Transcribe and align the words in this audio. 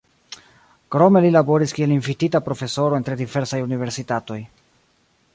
Krome 0.95 1.19
li 1.25 1.29
laboris 1.35 1.75
kiel 1.79 1.93
invitita 1.95 2.41
profesoro 2.47 2.97
en 2.99 3.05
tre 3.09 3.17
diversaj 3.19 3.59
universitatoj. 3.67 4.39